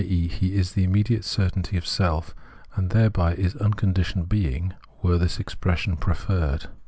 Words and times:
e. 0.03 0.27
lie 0.41 0.47
is 0.47 0.71
the 0.73 0.83
immediate 0.83 1.23
certainty 1.23 1.77
of 1.77 1.85
self, 1.85 2.33
and 2.75 2.89
thereby 2.89 3.35
is 3.35 3.53
uncon 3.53 3.93
ditioned 3.93 4.27
being, 4.27 4.73
were 5.03 5.19
this 5.19 5.39
expression 5.39 5.95
preferred. 5.95 6.65